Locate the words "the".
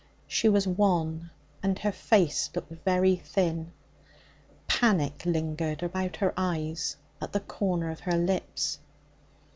7.33-7.39